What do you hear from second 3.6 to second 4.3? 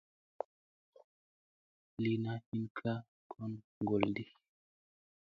ŋgolɗi.